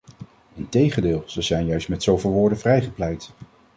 [0.53, 3.31] Integendeel, ze zijn juist met zoveel woorden vrijgepleit.